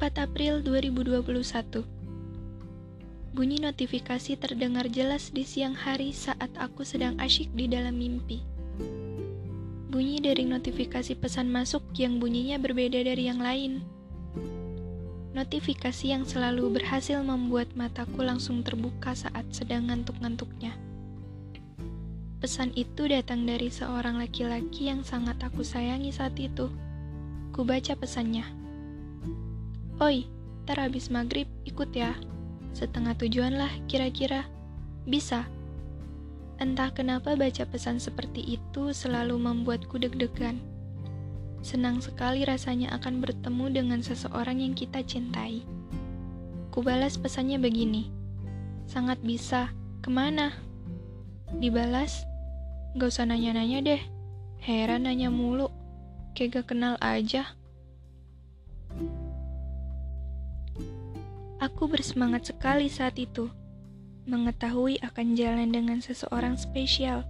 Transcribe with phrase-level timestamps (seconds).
[0.00, 1.84] 4 April 2021
[3.36, 8.40] Bunyi notifikasi terdengar jelas di siang hari saat aku sedang asyik di dalam mimpi.
[9.92, 13.84] Bunyi dari notifikasi pesan masuk yang bunyinya berbeda dari yang lain.
[15.36, 20.80] Notifikasi yang selalu berhasil membuat mataku langsung terbuka saat sedang ngantuk-ngantuknya.
[22.40, 26.72] Pesan itu datang dari seorang laki-laki yang sangat aku sayangi saat itu.
[27.52, 28.59] Ku baca pesannya.
[30.00, 30.24] Oi,
[30.64, 32.16] ntar habis maghrib ikut ya.
[32.72, 34.48] Setengah tujuan lah kira-kira.
[35.04, 35.44] Bisa.
[36.56, 40.56] Entah kenapa baca pesan seperti itu selalu membuatku deg-degan.
[41.60, 45.68] Senang sekali rasanya akan bertemu dengan seseorang yang kita cintai.
[46.72, 48.08] Kubalas pesannya begini.
[48.88, 49.68] Sangat bisa.
[50.00, 50.56] Ke mana?
[51.60, 52.24] Dibalas.
[52.96, 54.02] Gak usah nanya-nanya deh.
[54.64, 55.68] Heran nanya mulu.
[56.32, 57.59] Kayak gak kenal aja.
[61.60, 63.52] Aku bersemangat sekali saat itu,
[64.24, 67.28] mengetahui akan jalan dengan seseorang spesial.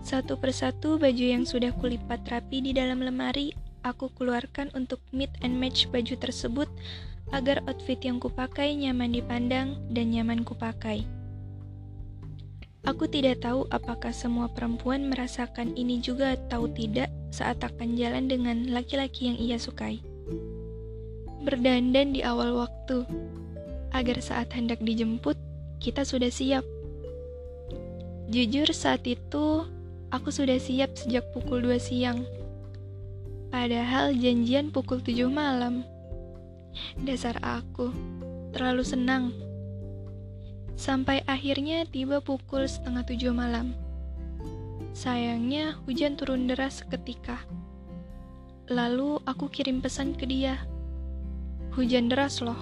[0.00, 3.52] Satu persatu baju yang sudah kulipat rapi di dalam lemari,
[3.84, 6.72] aku keluarkan untuk meet and match baju tersebut
[7.28, 11.04] agar outfit yang kupakai nyaman dipandang dan nyaman kupakai.
[12.88, 18.72] Aku tidak tahu apakah semua perempuan merasakan ini juga atau tidak saat akan jalan dengan
[18.72, 20.07] laki-laki yang ia sukai
[21.42, 23.06] berdandan di awal waktu,
[23.94, 25.38] agar saat hendak dijemput,
[25.78, 26.66] kita sudah siap.
[28.28, 29.64] Jujur saat itu,
[30.12, 32.26] aku sudah siap sejak pukul 2 siang.
[33.48, 35.86] Padahal janjian pukul 7 malam.
[37.00, 37.88] Dasar aku,
[38.52, 39.32] terlalu senang.
[40.78, 43.74] Sampai akhirnya tiba pukul setengah tujuh malam.
[44.94, 47.42] Sayangnya hujan turun deras seketika.
[48.68, 50.60] Lalu aku kirim pesan ke dia
[51.78, 52.58] Hujan deras loh.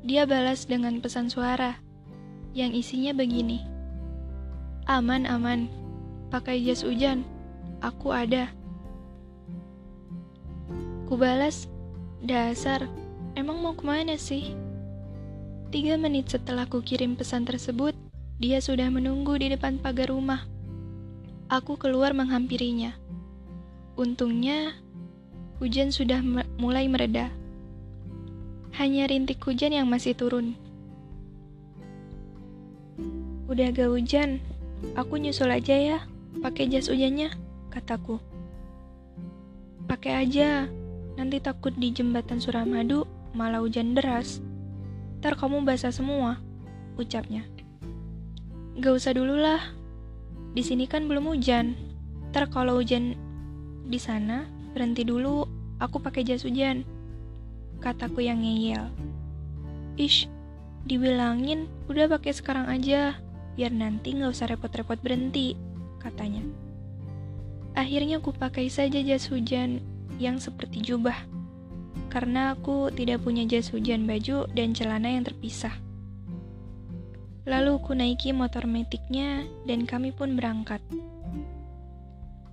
[0.00, 1.76] Dia balas dengan pesan suara
[2.56, 3.60] yang isinya begini.
[4.88, 5.68] Aman, aman.
[6.32, 7.28] Pakai jas hujan.
[7.84, 8.48] Aku ada.
[11.12, 11.68] Ku balas,
[12.24, 12.88] dasar.
[13.36, 14.56] Emang mau ke mana sih?
[15.68, 17.92] Tiga menit setelah ku kirim pesan tersebut,
[18.40, 20.48] dia sudah menunggu di depan pagar rumah.
[21.52, 22.96] Aku keluar menghampirinya.
[23.92, 24.72] Untungnya,
[25.60, 26.24] hujan sudah
[26.56, 27.28] mulai mereda.
[28.78, 30.54] Hanya rintik hujan yang masih turun.
[33.50, 34.38] Udah gak hujan,
[34.94, 35.98] aku nyusul aja ya,
[36.38, 37.34] pakai jas hujannya,
[37.74, 38.22] kataku.
[39.90, 40.70] Pakai aja,
[41.18, 43.02] nanti takut di jembatan Suramadu
[43.34, 44.38] malah hujan deras.
[45.18, 46.38] Ntar kamu basah semua,
[46.94, 47.42] ucapnya.
[48.78, 49.74] Gak usah dulu lah,
[50.54, 51.74] di sini kan belum hujan.
[52.30, 53.18] Ntar kalau hujan
[53.90, 55.42] di sana, berhenti dulu,
[55.82, 56.86] aku pakai jas hujan
[57.78, 58.90] kataku yang ngeyel.
[59.98, 60.30] Ish,
[60.86, 63.18] dibilangin udah pakai sekarang aja,
[63.58, 65.58] biar nanti nggak usah repot-repot berhenti,
[65.98, 66.46] katanya.
[67.74, 69.82] Akhirnya aku pakai saja jas hujan
[70.18, 71.14] yang seperti jubah,
[72.10, 75.74] karena aku tidak punya jas hujan baju dan celana yang terpisah.
[77.48, 80.84] Lalu aku naiki motor metiknya dan kami pun berangkat.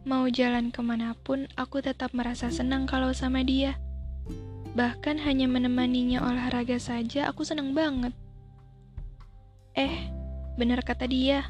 [0.05, 3.75] Mau jalan ke mana pun, aku tetap merasa senang kalau sama dia.
[4.75, 8.11] Bahkan hanya menemaninya olahraga saja aku senang banget.
[9.71, 10.11] Eh,
[10.59, 11.47] benar kata dia.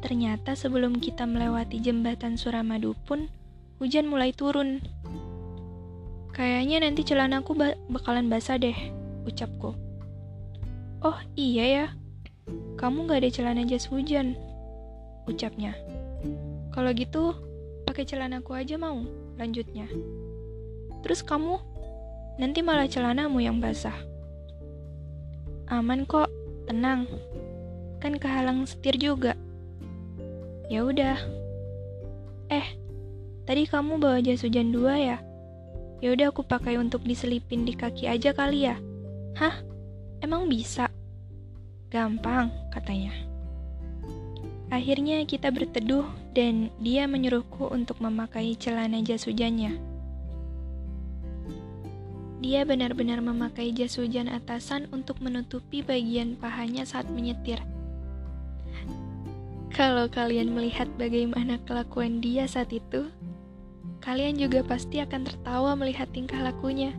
[0.00, 3.28] Ternyata sebelum kita melewati jembatan Suramadu pun,
[3.76, 4.80] hujan mulai turun.
[6.32, 8.76] Kayaknya nanti celanaku ba bakalan basah deh,
[9.24, 9.72] ucapku.
[11.04, 11.86] Oh iya ya,
[12.76, 14.36] kamu gak ada celana jas hujan,
[15.28, 15.76] ucapnya.
[16.72, 17.36] Kalau gitu,
[17.88, 19.00] pakai celanaku aja mau,
[19.40, 19.88] lanjutnya.
[21.00, 21.56] Terus kamu
[22.36, 23.96] nanti malah celanamu yang basah.
[25.66, 26.30] Aman kok,
[26.70, 27.10] tenang.
[27.98, 29.34] Kan kehalang setir juga.
[30.70, 31.18] Ya udah.
[32.52, 32.66] Eh,
[33.48, 35.18] tadi kamu bawa jas hujan dua ya?
[36.04, 38.76] Ya udah aku pakai untuk diselipin di kaki aja kali ya.
[39.34, 39.64] Hah?
[40.20, 40.92] Emang bisa?
[41.88, 43.12] Gampang, katanya.
[44.68, 49.95] Akhirnya kita berteduh dan dia menyuruhku untuk memakai celana jas hujannya.
[52.36, 57.64] Dia benar-benar memakai jas hujan atasan untuk menutupi bagian pahanya saat menyetir.
[59.72, 63.08] Kalau kalian melihat bagaimana kelakuan dia saat itu,
[64.04, 66.92] kalian juga pasti akan tertawa melihat tingkah lakunya.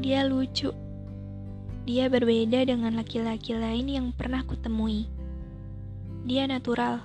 [0.00, 0.72] Dia lucu.
[1.84, 5.08] Dia berbeda dengan laki-laki lain yang pernah kutemui.
[6.24, 7.04] Dia natural.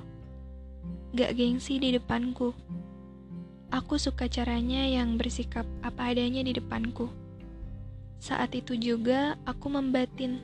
[1.12, 2.56] Gak gengsi di depanku
[3.70, 7.06] Aku suka caranya yang bersikap apa adanya di depanku.
[8.18, 10.42] Saat itu juga aku membatin,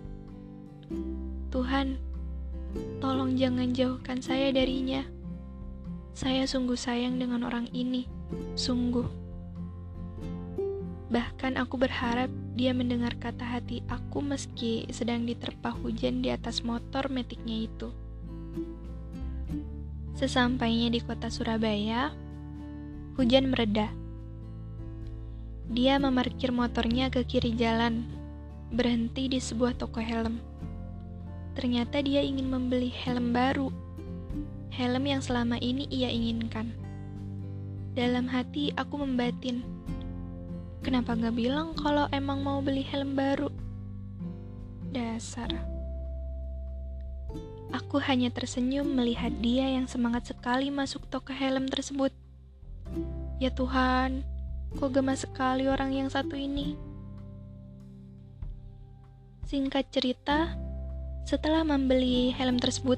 [1.49, 1.97] Tuhan,
[3.01, 5.01] tolong jangan jauhkan saya darinya.
[6.13, 8.05] Saya sungguh sayang dengan orang ini,
[8.53, 9.09] sungguh.
[11.09, 17.09] Bahkan aku berharap dia mendengar kata hati aku meski sedang diterpa hujan di atas motor
[17.09, 17.89] metiknya itu.
[20.15, 22.15] Sesampainya di kota Surabaya,
[23.15, 23.87] hujan mereda.
[25.71, 28.03] Dia memarkir motornya ke kiri jalan,
[28.75, 30.43] berhenti di sebuah toko helm.
[31.55, 33.71] Ternyata dia ingin membeli helm baru,
[34.75, 36.75] helm yang selama ini ia inginkan.
[37.95, 39.63] Dalam hati aku membatin,
[40.83, 43.47] kenapa gak bilang kalau emang mau beli helm baru?
[44.91, 45.55] Dasar.
[47.71, 52.11] Aku hanya tersenyum melihat dia yang semangat sekali masuk toko helm tersebut.
[53.35, 54.23] Ya Tuhan,
[54.79, 56.79] kok gemas sekali orang yang satu ini.
[59.43, 60.55] Singkat cerita,
[61.27, 62.95] setelah membeli helm tersebut,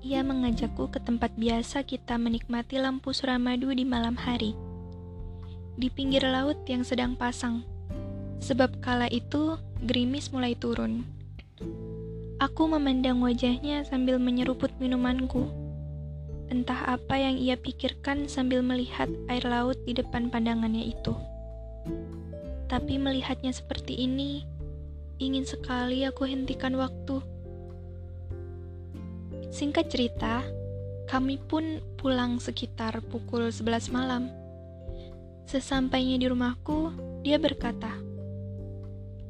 [0.00, 4.56] ia mengajakku ke tempat biasa kita menikmati lampu suramadu di malam hari.
[5.76, 7.64] Di pinggir laut yang sedang pasang.
[8.40, 11.04] Sebab kala itu, gerimis mulai turun.
[12.40, 15.63] Aku memandang wajahnya sambil menyeruput minumanku.
[16.54, 21.10] Entah apa yang ia pikirkan sambil melihat air laut di depan pandangannya itu.
[22.70, 24.46] Tapi melihatnya seperti ini,
[25.18, 27.18] ingin sekali aku hentikan waktu.
[29.50, 30.46] Singkat cerita,
[31.10, 34.30] kami pun pulang sekitar pukul 11 malam.
[35.50, 36.94] Sesampainya di rumahku,
[37.26, 37.90] dia berkata,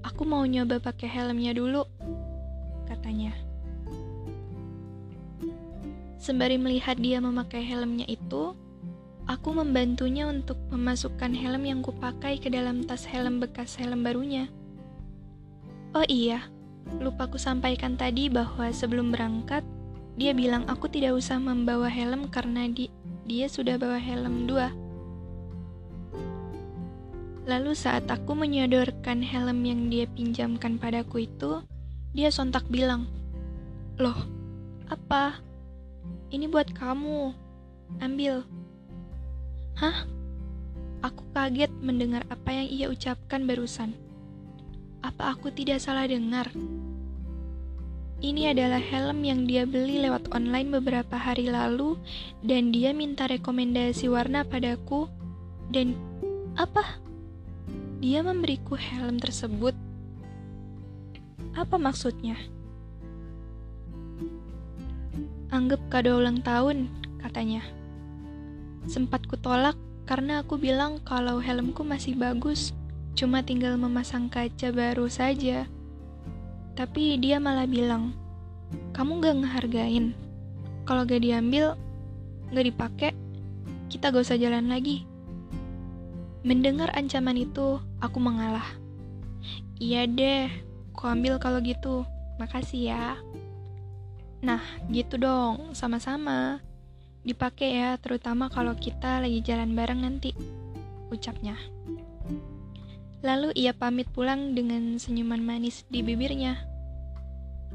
[0.04, 1.88] Aku mau nyoba pakai helmnya dulu
[2.84, 3.43] katanya.
[6.24, 8.56] Sembari melihat dia memakai helmnya itu,
[9.28, 14.48] aku membantunya untuk memasukkan helm yang kupakai ke dalam tas helm bekas helm barunya.
[15.92, 16.48] Oh iya,
[16.96, 19.68] lupa ku sampaikan tadi bahwa sebelum berangkat,
[20.16, 22.88] dia bilang aku tidak usah membawa helm karena di,
[23.28, 24.72] dia sudah bawa helm dua.
[27.44, 31.60] Lalu saat aku menyodorkan helm yang dia pinjamkan padaku itu,
[32.16, 33.12] dia sontak bilang,
[34.00, 34.16] Loh,
[34.88, 35.52] apa?
[36.34, 37.30] Ini buat kamu.
[38.02, 38.42] Ambil.
[39.78, 40.02] Hah?
[41.06, 43.94] Aku kaget mendengar apa yang ia ucapkan barusan.
[44.98, 46.50] Apa aku tidak salah dengar?
[48.18, 51.94] Ini adalah helm yang dia beli lewat online beberapa hari lalu
[52.42, 55.06] dan dia minta rekomendasi warna padaku
[55.70, 55.94] dan
[56.58, 56.98] apa?
[58.02, 59.78] Dia memberiku helm tersebut
[61.54, 62.34] apa maksudnya?
[65.54, 66.90] Anggap kado ulang tahun,
[67.22, 67.62] katanya.
[68.90, 72.74] Sempat kutolak karena aku bilang kalau helmku masih bagus,
[73.14, 75.70] cuma tinggal memasang kaca baru saja.
[76.74, 78.18] Tapi dia malah bilang,
[78.98, 80.10] kamu gak ngehargain.
[80.90, 81.78] Kalau gak diambil,
[82.50, 83.12] gak dipakai,
[83.86, 85.06] kita gak usah jalan lagi.
[86.42, 88.66] Mendengar ancaman itu, aku mengalah.
[89.78, 90.50] Iya deh,
[90.94, 92.06] Aku ambil kalau gitu.
[92.38, 93.18] Makasih ya.
[94.44, 94.60] Nah,
[94.92, 96.60] gitu dong, sama-sama.
[97.24, 100.36] Dipakai ya, terutama kalau kita lagi jalan bareng nanti.
[101.08, 101.56] Ucapnya.
[103.24, 106.60] Lalu ia pamit pulang dengan senyuman manis di bibirnya.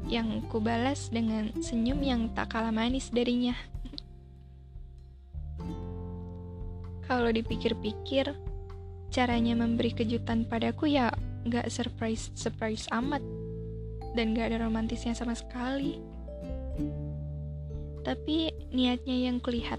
[0.06, 3.58] Yang kubalas dengan senyum yang tak kalah manis darinya.
[7.10, 8.30] Kalau dipikir-pikir,
[9.10, 11.10] caranya memberi kejutan padaku ya
[11.40, 13.18] nggak surprise surprise amat
[14.14, 15.98] dan gak ada romantisnya sama sekali
[18.02, 19.78] tapi niatnya yang kulihat.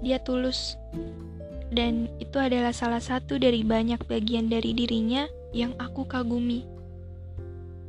[0.00, 0.78] Dia tulus.
[1.66, 6.62] Dan itu adalah salah satu dari banyak bagian dari dirinya yang aku kagumi.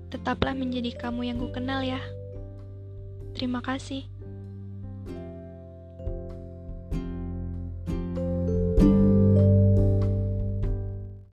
[0.10, 2.02] Tetaplah menjadi kamu yang ku kenal ya.
[3.38, 4.17] Terima kasih